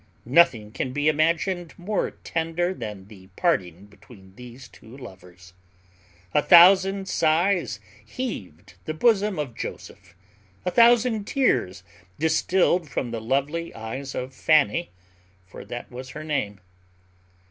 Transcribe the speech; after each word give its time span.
Nothing 0.25 0.71
can 0.71 0.93
be 0.93 1.07
imagined 1.07 1.75
more 1.77 2.09
tender 2.09 2.73
than 2.73 3.01
was 3.01 3.07
the 3.09 3.27
parting 3.35 3.85
between 3.85 4.33
these 4.35 4.67
two 4.67 4.97
lovers. 4.97 5.53
A 6.33 6.41
thousand 6.41 7.07
sighs 7.07 7.79
heaved 8.03 8.73
the 8.85 8.95
bosom 8.95 9.37
of 9.37 9.53
Joseph, 9.55 10.15
a 10.65 10.71
thousand 10.71 11.25
tears 11.25 11.83
distilled 12.17 12.89
from 12.89 13.11
the 13.11 13.21
lovely 13.21 13.75
eyes 13.75 14.15
of 14.15 14.33
Fanny 14.33 14.89
(for 15.45 15.63
that 15.65 15.91
was 15.91 16.09
her 16.09 16.23
name). 16.23 16.61